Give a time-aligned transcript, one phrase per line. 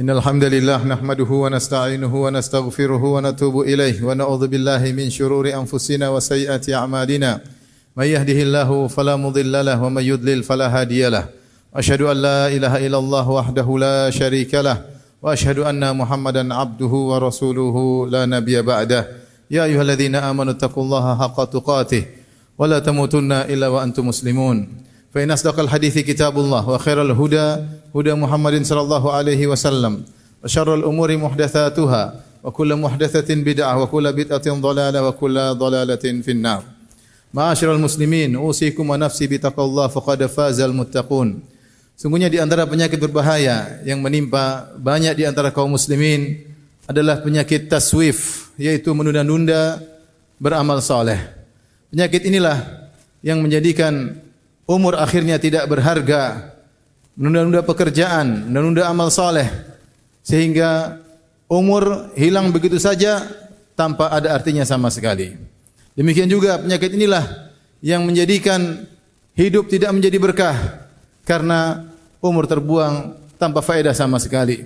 [0.00, 7.40] إن الحمد لله نحمده ونستعينه ونستغفره ونتوب إليه ونعوذ بالله من شرور أنفسنا وسيئات أعمالنا.
[7.96, 11.24] من يهده الله فلا مضل له ومن يضلل فلا هادي له.
[11.76, 14.76] أشهد أن لا إله إلا الله وحده لا شريك له.
[15.22, 17.76] وأشهد أن محمدا عبده ورسوله
[18.08, 19.08] لا نبي بعده.
[19.50, 22.04] يا أيها الذين آمنوا اتقوا الله حق تقاته
[22.58, 24.56] ولا تموتن إلا وأنتم مسلمون.
[25.15, 27.47] فإن أصدق الحديث كتاب الله وخير الهدى
[27.95, 29.93] هدى محمد صلى الله عليه وسلم
[30.43, 32.03] وشر الأمور محدثاتها
[32.43, 36.63] وكل محدثة بدعة وكل بدعة ضلالة وكل ضلالة في النار
[37.33, 41.29] معاشر المسلمين أوصيكم ونفسي بتقوى الله فقد فاز المتقون
[41.95, 46.43] Sungguhnya di antara penyakit berbahaya yang menimpa banyak di antara kaum muslimin
[46.91, 49.79] adalah penyakit taswif, yaitu menunda-nunda
[50.35, 51.15] beramal soleh.
[51.95, 52.59] Penyakit inilah
[53.23, 54.19] yang menjadikan
[54.70, 56.54] umur akhirnya tidak berharga,
[57.18, 59.50] menunda-nunda pekerjaan, menunda amal soleh,
[60.22, 61.02] sehingga
[61.50, 63.26] umur hilang begitu saja
[63.74, 65.34] tanpa ada artinya sama sekali.
[65.98, 67.50] Demikian juga penyakit inilah
[67.82, 68.86] yang menjadikan
[69.34, 70.56] hidup tidak menjadi berkah
[71.26, 71.90] karena
[72.22, 74.62] umur terbuang tanpa faedah sama sekali.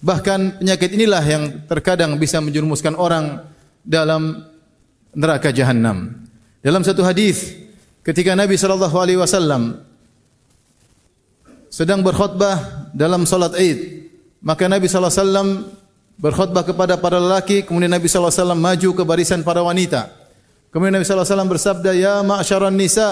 [0.00, 3.44] Bahkan penyakit inilah yang terkadang bisa menjerumuskan orang
[3.84, 4.48] dalam
[5.12, 6.24] neraka jahanam.
[6.64, 7.61] Dalam satu hadis
[8.02, 9.82] ketika Nabi sallallahu alaihi wasallam
[11.72, 14.10] sedang berkhutbah dalam salat Id,
[14.44, 15.48] maka Nabi sallallahu alaihi wasallam
[16.20, 20.12] berkhutbah kepada para lelaki, kemudian Nabi sallallahu alaihi wasallam maju ke barisan para wanita.
[20.68, 23.08] Kemudian Nabi sallallahu alaihi wasallam bersabda, "Ya ma'syaran nisa,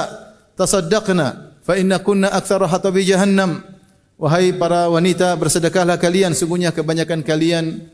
[0.59, 3.65] tasaddaqna fa inna kunna aktsara hatabi jahannam."
[4.21, 7.89] Wahai para wanita, bersedekahlah kalian, sungguhnya kebanyakan kalian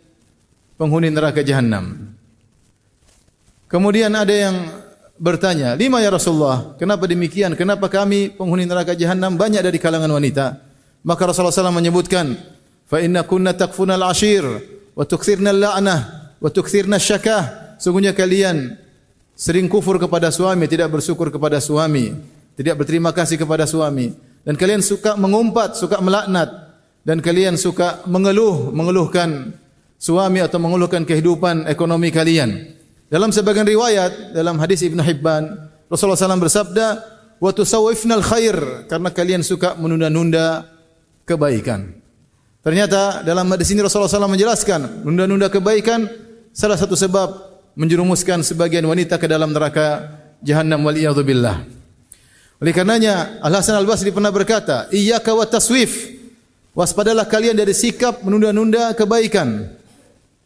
[0.75, 2.19] penghuni neraka jahanam.
[3.71, 4.57] Kemudian ada yang
[5.17, 7.57] bertanya, lima ya Rasulullah, kenapa demikian?
[7.57, 10.61] Kenapa kami penghuni neraka jahanam banyak dari kalangan wanita?
[11.07, 12.37] Maka Rasulullah SAW menyebutkan,
[12.89, 14.45] fa inna kunna takfuna al-ashir,
[14.93, 16.01] wa tukthirna al-la'nah,
[16.39, 17.77] wa tukthirna syakah.
[17.77, 18.77] Sungguhnya kalian
[19.37, 22.17] sering kufur kepada suami, tidak bersyukur kepada suami,
[22.57, 24.17] tidak berterima kasih kepada suami
[24.47, 29.51] dan kalian suka mengumpat, suka melaknat dan kalian suka mengeluh, mengeluhkan
[29.99, 32.76] suami atau mengeluhkan kehidupan ekonomi kalian.
[33.07, 35.47] Dalam sebagian riwayat dalam hadis Ibn Hibban,
[35.87, 36.87] Rasulullah SAW bersabda,
[37.39, 38.57] "Wa tusawwifnal khair"
[38.91, 40.67] karena kalian suka menunda-nunda
[41.23, 42.03] kebaikan.
[42.67, 46.11] Ternyata dalam hadis ini Rasulullah SAW menjelaskan, menunda-nunda kebaikan
[46.51, 47.31] salah satu sebab
[47.79, 51.63] menjerumuskan sebagian wanita ke dalam neraka jahannam wal billah.
[52.59, 56.11] Oleh karenanya Al Hasan Al Basri pernah berkata, "Iyyaka wa taswif."
[56.75, 59.79] Waspadalah kalian dari sikap menunda-nunda kebaikan.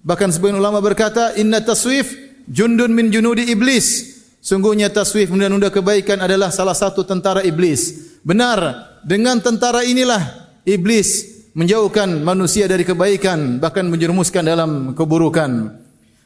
[0.04, 6.50] Bahkan sebagian ulama berkata, "Inna taswif jundun min junudi iblis." Sungguhnya taswif menunda-nunda kebaikan adalah
[6.50, 8.10] salah satu tentara iblis.
[8.26, 15.76] Benar, dengan tentara inilah iblis menjauhkan manusia dari kebaikan, bahkan menjerumuskan dalam keburukan.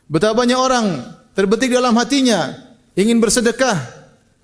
[0.06, 0.86] Betapa banyak orang
[1.34, 2.54] terbetik dalam hatinya
[2.94, 3.82] ingin bersedekah,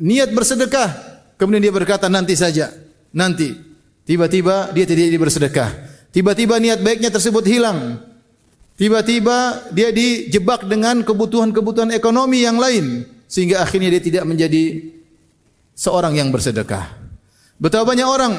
[0.02, 1.10] niat bersedekah,
[1.40, 2.68] Kemudian dia berkata nanti saja,
[3.16, 3.56] nanti.
[4.04, 5.72] Tiba-tiba dia tidak bersedekah.
[6.12, 7.96] Tiba-tiba niat baiknya tersebut hilang.
[8.80, 14.88] Tiba-tiba dia dijebak dengan kebutuhan-kebutuhan ekonomi yang lain sehingga akhirnya dia tidak menjadi
[15.76, 16.88] seorang yang bersedekah.
[17.60, 18.32] Betapa banyak orang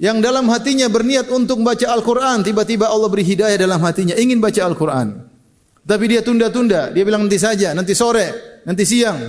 [0.00, 4.64] yang dalam hatinya berniat untuk membaca Al-Quran, tiba-tiba Allah beri hidayah dalam hatinya, ingin baca
[4.64, 5.20] Al-Quran.
[5.84, 9.20] Tapi dia tunda-tunda, dia bilang nanti saja, nanti sore, nanti siang.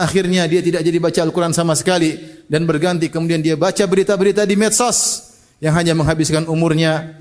[0.00, 2.16] Akhirnya dia tidak jadi baca Al-Quran sama sekali
[2.48, 5.28] dan berganti kemudian dia baca berita-berita di medsos
[5.60, 7.20] yang hanya menghabiskan umurnya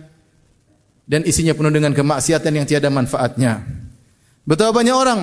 [1.09, 3.65] dan isinya penuh dengan kemaksiatan yang tiada manfaatnya.
[4.45, 5.19] Betapa banyak orang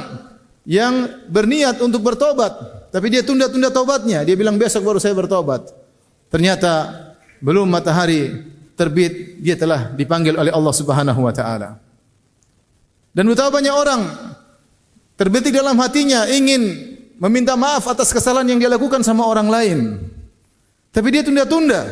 [0.66, 4.24] yang berniat untuk bertobat tapi dia tunda-tunda tobatnya.
[4.24, 5.68] Dia bilang besok baru saya bertobat.
[6.32, 6.96] Ternyata
[7.44, 8.32] belum matahari
[8.72, 11.76] terbit dia telah dipanggil oleh Allah Subhanahu wa taala.
[13.12, 14.00] Dan betapa banyak orang
[15.16, 19.78] terbetik dalam hatinya ingin meminta maaf atas kesalahan yang dia lakukan sama orang lain.
[20.92, 21.84] Tapi dia tunda-tunda.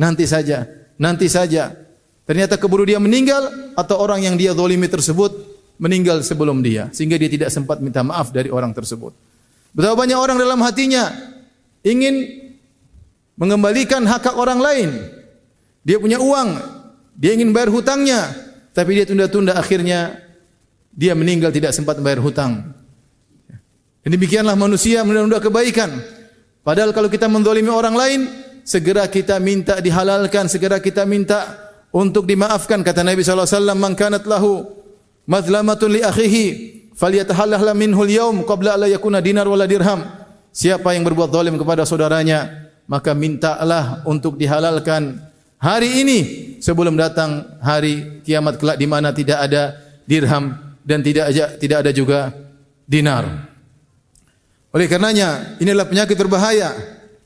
[0.00, 0.64] Nanti saja,
[0.96, 1.76] nanti saja.
[2.28, 5.32] Ternyata keburu dia meninggal atau orang yang dia zalimi tersebut
[5.80, 9.16] meninggal sebelum dia sehingga dia tidak sempat minta maaf dari orang tersebut.
[9.72, 11.08] Betapa banyak orang dalam hatinya
[11.80, 12.28] ingin
[13.32, 14.90] mengembalikan hak hak orang lain.
[15.88, 16.60] Dia punya uang,
[17.16, 18.28] dia ingin bayar hutangnya,
[18.76, 20.20] tapi dia tunda-tunda akhirnya
[20.92, 22.76] dia meninggal tidak sempat bayar hutang.
[24.04, 25.96] Dan demikianlah manusia menunda-nunda kebaikan.
[26.60, 28.20] Padahal kalau kita mendolimi orang lain,
[28.68, 32.80] segera kita minta dihalalkan, segera kita minta untuk dimaafkan.
[32.84, 34.64] Kata Nabi SAW, Man kanat lahu
[35.28, 36.44] mazlamatun li akhihi,
[36.96, 40.04] falyatahallah minhu al-yawm qabla alla yakuna dinar wala dirham.
[40.52, 46.18] Siapa yang berbuat zalim kepada saudaranya, maka mintalah untuk dihalalkan Hari ini
[46.62, 49.74] sebelum datang hari kiamat kelak di mana tidak ada
[50.06, 50.54] dirham
[50.86, 52.30] dan tidak ada tidak ada juga
[52.86, 53.50] dinar.
[54.70, 56.78] Oleh karenanya inilah penyakit berbahaya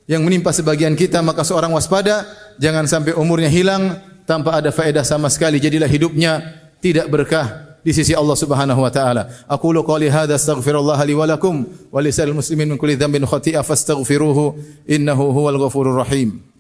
[0.09, 2.25] yang menimpa sebagian kita maka seorang waspada
[2.57, 6.43] jangan sampai umurnya hilang tanpa ada faedah sama sekali jadilah hidupnya
[6.83, 9.27] tidak berkah di sisi Allah Subhanahu wa taala.
[9.51, 13.67] Aku lu qali hadza astaghfirullah li wa lakum wa lisal muslimin min kulli dhanbin khati'a
[13.67, 14.55] fastaghfiruhu
[14.87, 16.52] innahu huwal ghafurur rahim.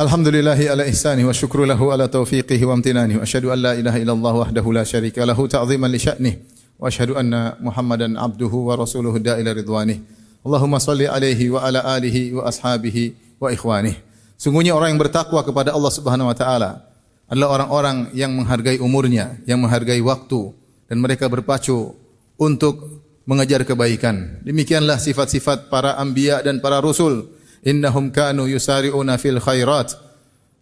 [0.00, 4.00] Alhamdulillahi ala ihsani wa syukru lahu ala taufiqihi wa amtinani wa ashadu an la ilaha
[4.00, 6.40] illallah wahdahu la syarika lahu ta'ziman li sya'nih
[6.80, 10.00] wa ashadu anna muhammadan abduhu wa rasuluhu da'ila ridwanih
[10.40, 14.00] Allahumma salli alaihi wa ala alihi wa ashabihi wa ikhwanih
[14.40, 16.80] Sungguhnya orang yang bertakwa kepada Allah subhanahu wa ta'ala
[17.28, 20.56] adalah orang-orang yang menghargai umurnya, yang menghargai waktu
[20.88, 21.92] dan mereka berpacu
[22.40, 24.40] untuk mengejar kebaikan.
[24.48, 29.96] Demikianlah sifat-sifat para anbiya dan para rasul innahum kanu yusari'una fil khairat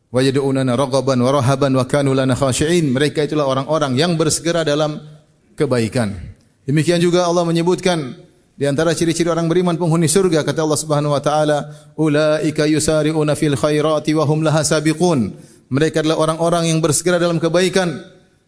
[0.09, 2.91] wa yad'unana raghaban wa rahaban wa kanu lana khashi'in.
[2.91, 4.99] Mereka itulah orang-orang yang bersegera dalam
[5.55, 6.15] kebaikan.
[6.69, 8.17] Demikian juga Allah menyebutkan
[8.59, 11.59] di antara ciri-ciri orang beriman penghuni surga kata Allah Subhanahu wa taala
[11.95, 15.33] ulaika yusari'una fil khairati wa hum laha sabiqun.
[15.69, 17.93] Mereka adalah orang-orang yang bersegera dalam kebaikan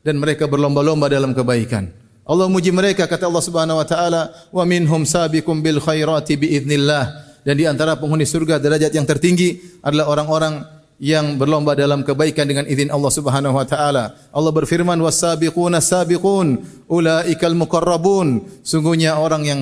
[0.00, 1.92] dan mereka berlomba-lomba dalam kebaikan.
[2.24, 7.29] Allah muji mereka kata Allah Subhanahu wa taala wa minhum sabiqum bil khairati bi idznillah
[7.46, 12.68] dan di antara penghuni surga derajat yang tertinggi adalah orang-orang yang berlomba dalam kebaikan dengan
[12.68, 14.12] izin Allah Subhanahu wa taala.
[14.36, 16.60] Allah berfirman was-sabiquna sabiqun
[16.92, 18.44] ulaikal muqarrabun.
[18.60, 19.60] Sungguhnya orang yang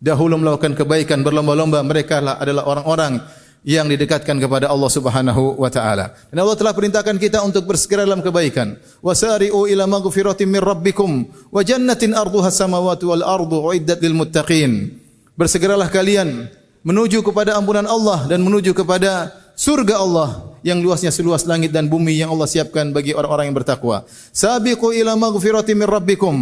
[0.00, 3.20] dahulu melakukan kebaikan berlomba-lomba mereka adalah orang-orang
[3.62, 6.16] yang didekatkan kepada Allah Subhanahu wa taala.
[6.32, 8.74] Dan Allah telah perintahkan kita untuk bersegera dalam kebaikan.
[9.04, 14.98] Wasari'u ila maghfiratin min rabbikum wa jannatin arduha samawati wal ardu uiddat lil muttaqin.
[15.36, 16.50] Bersegeralah kalian
[16.82, 22.18] menuju kepada ampunan Allah dan menuju kepada surga Allah yang luasnya seluas langit dan bumi
[22.18, 24.06] yang Allah siapkan bagi orang-orang yang bertakwa.
[24.30, 26.34] Sabiqu ila maghfirati min rabbikum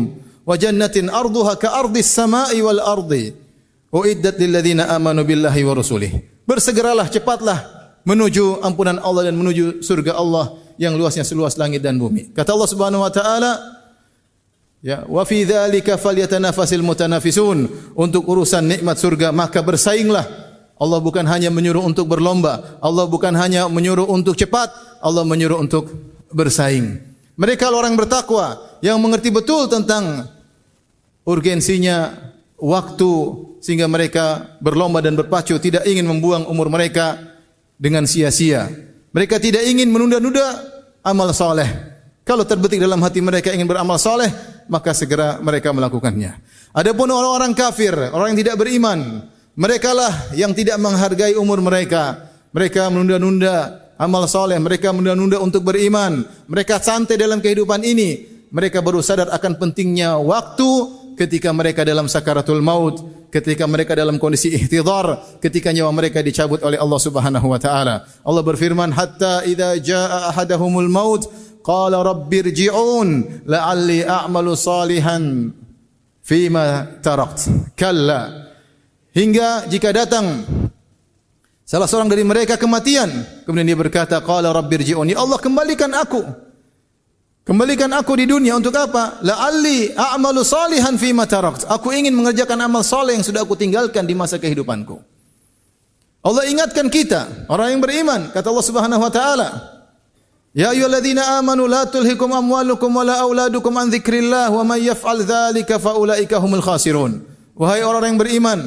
[0.44, 3.32] wa jannatin arduha ka ardis samai wal ardi.
[3.90, 6.12] Uiddat lil ladzina amanu billahi wa rasulih.
[6.46, 7.58] Bersegeralah cepatlah
[8.06, 12.32] menuju ampunan Allah dan menuju surga Allah yang luasnya seluas langit dan bumi.
[12.32, 13.79] Kata Allah Subhanahu wa taala,
[14.80, 17.68] Ya, wa fi dzalika falyatanafasil mutanafisun.
[17.92, 20.24] Untuk urusan nikmat surga maka bersainglah.
[20.80, 24.72] Allah bukan hanya menyuruh untuk berlomba, Allah bukan hanya menyuruh untuk cepat,
[25.04, 25.92] Allah menyuruh untuk
[26.32, 26.96] bersaing.
[27.36, 30.24] Mereka orang bertakwa yang mengerti betul tentang
[31.28, 32.16] urgensinya
[32.56, 33.12] waktu
[33.60, 37.20] sehingga mereka berlomba dan berpacu tidak ingin membuang umur mereka
[37.76, 38.72] dengan sia-sia.
[39.12, 40.64] Mereka tidak ingin menunda-nunda
[41.04, 41.68] amal soleh.
[42.24, 44.32] Kalau terbetik dalam hati mereka ingin beramal soleh,
[44.70, 46.38] maka segera mereka melakukannya.
[46.70, 49.26] Adapun orang-orang kafir, orang yang tidak beriman,
[49.58, 52.30] mereka lah yang tidak menghargai umur mereka.
[52.54, 56.22] Mereka menunda-nunda amal soleh, mereka menunda-nunda untuk beriman.
[56.46, 58.38] Mereka santai dalam kehidupan ini.
[58.50, 60.70] Mereka baru sadar akan pentingnya waktu
[61.14, 66.80] ketika mereka dalam sakaratul maut, ketika mereka dalam kondisi ihtidhar, ketika nyawa mereka dicabut oleh
[66.80, 68.08] Allah Subhanahu wa taala.
[68.26, 71.30] Allah berfirman, "Hatta idza jaa ahadahumul maut"
[71.60, 73.08] qala rabbirji'un
[73.46, 75.52] la'alli a'malu salihan
[76.20, 77.72] fima tarakt.
[77.76, 78.50] Kalla.
[79.10, 80.46] Hingga jika datang
[81.66, 83.10] salah seorang dari mereka kematian
[83.42, 86.22] kemudian dia berkata qala rabbirji'un ya Allah kembalikan aku.
[87.40, 89.18] Kembalikan aku di dunia untuk apa?
[89.26, 91.66] La'alli a'malu salihan fima tarakt.
[91.66, 95.02] Aku ingin mengerjakan amal saleh yang sudah aku tinggalkan di masa kehidupanku.
[96.20, 99.48] Allah ingatkan kita orang yang beriman kata Allah Subhanahu wa taala
[100.50, 105.94] Ya ayyuhalladzina amanu la tulhikum amwalukum wala auladukum an dzikrillah wa may yaf'al dzalika fa
[105.94, 107.22] ulaika humul khasirun.
[107.54, 108.60] Wahai orang yang beriman,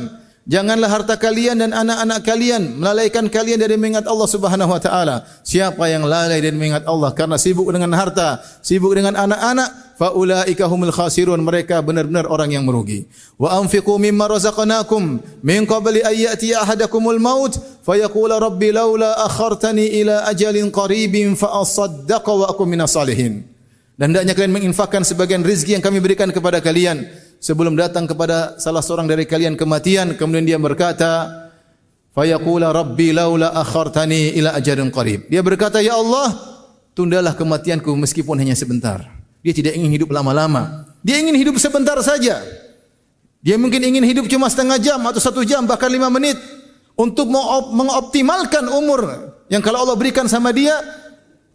[0.47, 5.27] janganlah harta kalian dan anak-anak kalian melalaikan kalian dari mengingat Allah Subhanahu wa taala.
[5.43, 10.91] Siapa yang lalai dari mengingat Allah karena sibuk dengan harta, sibuk dengan anak-anak, faulaika humul
[10.91, 11.39] khasirun.
[11.41, 13.05] Mereka benar-benar orang yang merugi.
[13.37, 17.55] Wa anfiqu mimma razaqnakum min qabli an ya'ti ahadakumul maut.
[17.83, 23.43] Fayaqula rabbi laula akhartani ila ajalin qaribin fa asaddaqa wa akum minas salihin.
[23.93, 27.05] Dan hendaknya kalian menginfakkan sebagian rezeki yang kami berikan kepada kalian.
[27.43, 31.27] Sebelum datang kepada salah seorang dari kalian kematian kemudian dia berkata
[32.15, 35.27] fayaqula rabbi laula akhartani ila ajalin qarib.
[35.27, 36.31] Dia berkata ya Allah
[36.95, 40.87] tundalah kematianku meskipun hanya sebentar dia tidak ingin hidup lama-lama.
[41.03, 42.39] Dia ingin hidup sebentar saja.
[43.43, 46.39] Dia mungkin ingin hidup cuma setengah jam atau satu jam bahkan lima menit
[46.95, 47.27] untuk
[47.75, 50.79] mengoptimalkan umur yang kalau Allah berikan sama dia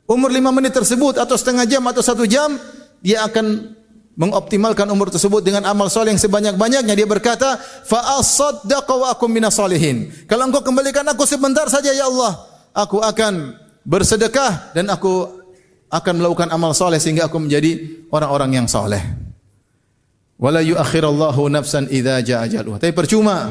[0.08, 2.56] umur lima menit tersebut atau setengah jam atau satu jam,
[3.04, 3.76] dia akan
[4.18, 6.96] mengoptimalkan umur tersebut dengan amal soleh yang sebanyak-banyaknya.
[6.96, 7.60] Dia berkata,
[9.14, 10.10] akum minas solihin.
[10.26, 12.34] Kalau engkau kembalikan aku sebentar saja ya Allah,
[12.74, 13.54] aku akan
[13.86, 15.37] bersedekah dan aku
[15.88, 19.00] akan melakukan amal soleh sehingga aku menjadi orang-orang yang soleh.
[20.38, 22.78] Wala yuakhirallahu nafsan idza jaa ajaluha.
[22.78, 23.50] Tapi percuma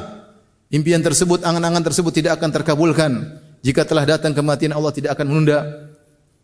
[0.71, 3.11] impian tersebut, angan-angan tersebut tidak akan terkabulkan
[3.59, 5.91] jika telah datang kematian Allah tidak akan menunda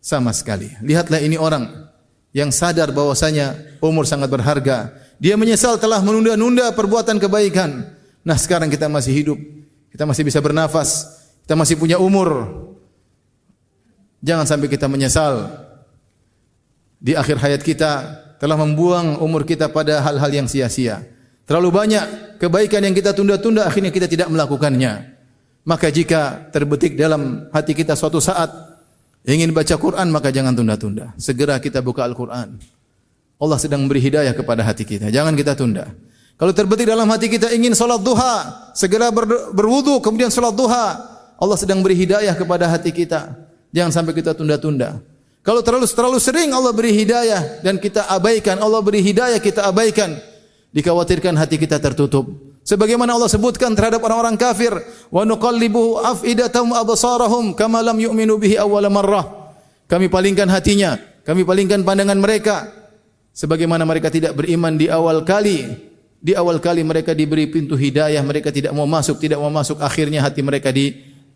[0.04, 0.68] sama sekali.
[0.84, 1.88] Lihatlah ini orang
[2.36, 4.92] yang sadar bahwasanya umur sangat berharga.
[5.22, 7.88] Dia menyesal telah menunda-nunda perbuatan kebaikan.
[8.28, 9.40] Nah, sekarang kita masih hidup.
[9.94, 11.08] Kita masih bisa bernafas.
[11.48, 12.52] Kita masih punya umur.
[14.20, 15.62] Jangan sampai kita menyesal
[17.03, 17.91] di akhir hayat kita
[18.39, 21.03] telah membuang umur kita pada hal-hal yang sia-sia.
[21.43, 22.05] Terlalu banyak
[22.39, 25.12] kebaikan yang kita tunda-tunda akhirnya kita tidak melakukannya.
[25.67, 28.74] Maka jika terbetik dalam hati kita suatu saat
[29.24, 31.15] Ingin baca Quran maka jangan tunda-tunda.
[31.15, 32.60] Segera kita buka Al-Quran.
[33.39, 35.07] Allah sedang beri hidayah kepada hati kita.
[35.07, 35.88] Jangan kita tunda.
[36.36, 41.00] Kalau terbetik dalam hati kita ingin salat duha, segera ber, berwudu kemudian salat duha.
[41.39, 43.31] Allah sedang beri hidayah kepada hati kita.
[43.72, 45.00] Jangan sampai kita tunda-tunda.
[45.44, 50.16] Kalau terlalu terlalu sering Allah beri hidayah dan kita abaikan, Allah beri hidayah kita abaikan,
[50.72, 52.32] dikhawatirkan hati kita tertutup.
[52.64, 54.72] Sebagaimana Allah sebutkan terhadap orang-orang kafir,
[55.12, 59.52] wa nuqallibu afidatahum absarahum kama lam yu'minu bihi awwal marrah.
[59.92, 60.96] Kami palingkan hatinya,
[61.28, 62.72] kami palingkan pandangan mereka
[63.36, 65.92] sebagaimana mereka tidak beriman di awal kali.
[66.24, 70.24] Di awal kali mereka diberi pintu hidayah, mereka tidak mau masuk, tidak mau masuk, akhirnya
[70.24, 70.72] hati mereka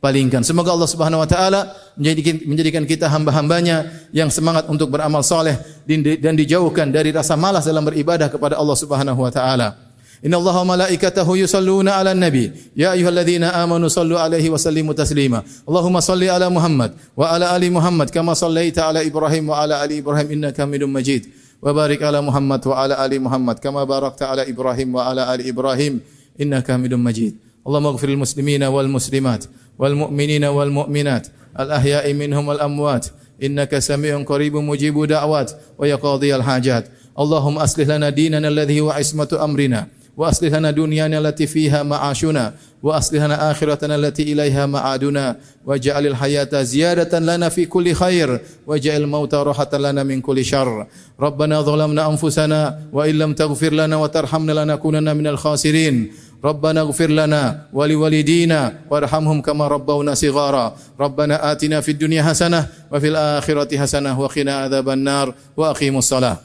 [0.01, 0.45] palingkan.
[0.45, 6.33] Semoga Allah Subhanahu wa taala menjadikan menjadikan kita hamba-hambanya yang semangat untuk beramal soleh dan
[6.37, 9.87] dijauhkan dari rasa malas dalam beribadah kepada Allah Subhanahu wa taala.
[10.25, 12.49] Inna Allah malaikatahu yusalluna ala nabi.
[12.73, 15.45] Ya Ayyuhalladzina amanu sallu alaihi wa sallimu taslima.
[15.61, 20.01] Allahumma salli ala Muhammad wa ala ali Muhammad Kama sallaita ala Ibrahim wa ala ali
[20.01, 21.29] Ibrahim Inna Hamidum majid.
[21.61, 25.53] Wa barik ala Muhammad wa ala ali Muhammad Kama barakta ala Ibrahim wa ala ali
[25.53, 26.01] Ibrahim
[26.33, 27.37] Inna Hamidum majid.
[27.61, 29.45] Allahumma gfiril muslimina wal muslimat.
[29.79, 31.27] والمؤمنين والمؤمنات
[31.59, 33.07] الأحياء منهم والأموات.
[33.43, 36.87] إنك سميع قريب مجيب دعوات ويقاضي الحاجات.
[37.19, 42.53] اللهم أصلح لنا ديننا الذي هو عصمة أمرنا وأصلح لنا دنيانا التي فيها معاشنا
[42.83, 49.33] وأصلح لنا آخرتنا التي إليها معادنا واجعل الحياة زيادة لنا في كل خير واجعل الموت
[49.33, 50.87] راحة لنا من كل شر.
[51.19, 56.11] ربنا ظلمنا أنفسنا وإن لم تغفر لنا وترحمنا لنكونن من الخاسرين.
[56.43, 60.75] ربنا اغفر لنا ولوالدينا وارحمهم كما ربونا صغارا.
[60.99, 66.37] ربنا آتنا في الدنيا حسنة وفي الآخرة حسنة وقنا عذاب النار وأقيموا الصلاة.